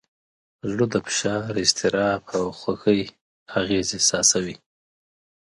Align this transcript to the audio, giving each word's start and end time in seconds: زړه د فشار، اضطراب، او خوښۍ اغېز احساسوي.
زړه 0.69 0.85
د 0.93 0.95
فشار، 1.05 1.49
اضطراب، 1.63 2.21
او 2.37 2.43
خوښۍ 2.59 3.01
اغېز 3.59 3.87
احساسوي. 3.97 4.55